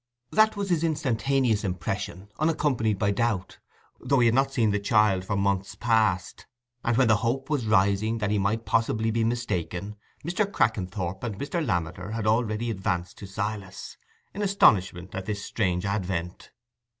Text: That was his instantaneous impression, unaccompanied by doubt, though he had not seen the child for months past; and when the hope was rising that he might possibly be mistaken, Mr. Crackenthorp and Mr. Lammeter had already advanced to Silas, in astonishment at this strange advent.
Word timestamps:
That 0.31 0.57
was 0.57 0.71
his 0.71 0.83
instantaneous 0.83 1.63
impression, 1.63 2.29
unaccompanied 2.39 2.97
by 2.97 3.11
doubt, 3.11 3.59
though 3.99 4.17
he 4.17 4.25
had 4.25 4.33
not 4.33 4.51
seen 4.51 4.71
the 4.71 4.79
child 4.79 5.23
for 5.23 5.35
months 5.35 5.75
past; 5.75 6.47
and 6.83 6.97
when 6.97 7.07
the 7.07 7.17
hope 7.17 7.51
was 7.51 7.67
rising 7.67 8.17
that 8.17 8.31
he 8.31 8.39
might 8.39 8.65
possibly 8.65 9.11
be 9.11 9.23
mistaken, 9.23 9.95
Mr. 10.25 10.51
Crackenthorp 10.51 11.23
and 11.23 11.37
Mr. 11.37 11.63
Lammeter 11.63 12.13
had 12.13 12.25
already 12.25 12.71
advanced 12.71 13.19
to 13.19 13.27
Silas, 13.27 13.95
in 14.33 14.41
astonishment 14.41 15.13
at 15.13 15.27
this 15.27 15.45
strange 15.45 15.85
advent. 15.85 16.49